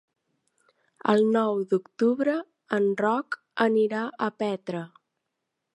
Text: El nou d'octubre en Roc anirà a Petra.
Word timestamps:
El 1.13 1.21
nou 1.35 1.61
d'octubre 1.73 2.35
en 2.79 2.89
Roc 3.05 3.39
anirà 3.69 4.05
a 4.29 4.33
Petra. 4.45 4.83